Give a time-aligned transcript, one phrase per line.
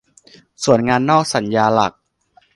[0.63, 1.93] ส่วนงานนอกสัญญาหลัก